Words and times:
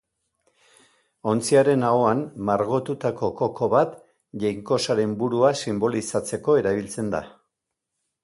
Ontziaren 1.31 1.83
ahoan, 1.89 2.23
margotutako 2.47 3.29
koko 3.41 3.69
bat, 3.75 3.93
jainkosaren 4.45 5.13
burua 5.21 5.53
sinbolizatzeko 5.65 6.59
erabiltzen 6.65 7.13
da. 7.17 7.21